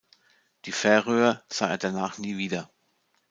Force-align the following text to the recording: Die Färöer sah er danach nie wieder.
Die 0.65 0.71
Färöer 0.71 1.43
sah 1.47 1.67
er 1.67 1.77
danach 1.77 2.17
nie 2.17 2.35
wieder. 2.35 2.71